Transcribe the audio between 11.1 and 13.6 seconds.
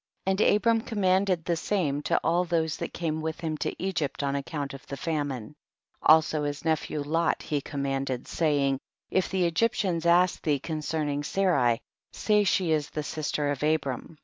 tSarai say she is the sister